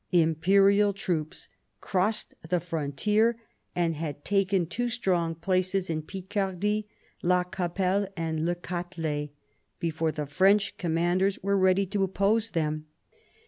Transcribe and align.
Imperial 0.13 0.93
trOops 0.95 1.47
crossed 1.79 2.33
the 2.49 2.59
frontier, 2.59 3.37
and 3.75 3.95
had 3.95 4.25
taken 4.25 4.65
two 4.65 4.89
strong 4.89 5.35
places 5.35 5.91
in 5.91 6.01
Picardy, 6.01 6.87
La 7.21 7.43
Capelle 7.43 8.07
and 8.17 8.43
Le 8.43 8.55
Catelet, 8.55 9.29
before 9.79 10.11
the 10.11 10.25
French 10.25 10.75
commanders 10.79 11.37
were 11.43 11.55
ready 11.55 11.85
to 11.85 12.01
oppose 12.01 12.49
them. 12.49 12.87